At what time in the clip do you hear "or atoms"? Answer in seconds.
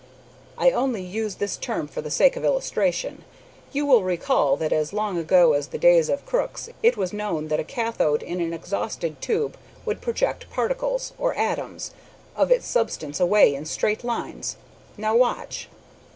11.19-11.91